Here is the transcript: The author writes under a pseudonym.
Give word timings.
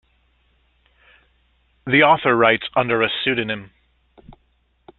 The 1.85 2.01
author 2.01 2.35
writes 2.35 2.63
under 2.75 3.03
a 3.03 3.09
pseudonym. 3.23 3.69